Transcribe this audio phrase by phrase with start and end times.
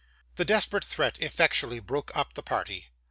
[0.35, 2.87] This desperate threat effectually broke up the party.